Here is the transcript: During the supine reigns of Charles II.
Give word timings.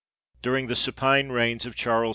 During 0.41 0.65
the 0.65 0.75
supine 0.75 1.29
reigns 1.29 1.67
of 1.67 1.75
Charles 1.75 2.09
II. 2.09 2.09